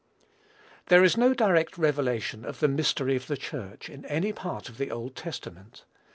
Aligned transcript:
There 0.87 1.03
is 1.03 1.15
no 1.15 1.35
direct 1.35 1.77
revelation 1.77 2.43
of 2.43 2.59
the 2.59 2.67
mystery 2.67 3.15
of 3.15 3.27
the 3.27 3.37
Church, 3.37 3.87
in 3.87 4.03
any 4.05 4.33
part 4.33 4.67
of 4.67 4.79
the 4.79 4.89
Old 4.89 5.15
Testament. 5.15 5.85